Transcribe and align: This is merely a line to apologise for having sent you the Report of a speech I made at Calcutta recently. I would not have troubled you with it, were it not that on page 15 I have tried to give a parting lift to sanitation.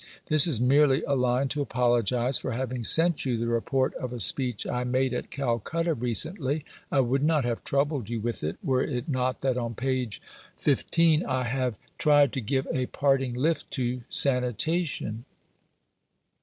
This 0.29 0.47
is 0.47 0.59
merely 0.59 1.03
a 1.03 1.13
line 1.13 1.47
to 1.49 1.61
apologise 1.61 2.39
for 2.39 2.53
having 2.53 2.83
sent 2.83 3.23
you 3.23 3.37
the 3.37 3.45
Report 3.45 3.93
of 3.93 4.11
a 4.11 4.19
speech 4.19 4.65
I 4.65 4.83
made 4.83 5.13
at 5.13 5.29
Calcutta 5.29 5.93
recently. 5.93 6.65
I 6.91 7.01
would 7.01 7.21
not 7.23 7.45
have 7.45 7.63
troubled 7.63 8.09
you 8.09 8.19
with 8.19 8.43
it, 8.43 8.57
were 8.63 8.83
it 8.83 9.07
not 9.07 9.41
that 9.41 9.57
on 9.59 9.75
page 9.75 10.19
15 10.57 11.23
I 11.27 11.43
have 11.43 11.77
tried 11.99 12.33
to 12.33 12.41
give 12.41 12.65
a 12.73 12.87
parting 12.87 13.35
lift 13.35 13.69
to 13.77 14.01
sanitation. 14.09 15.25